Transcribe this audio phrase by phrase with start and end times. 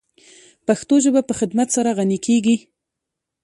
[0.67, 2.55] پښتو ژبه په خدمت سره غَنِی کیږی.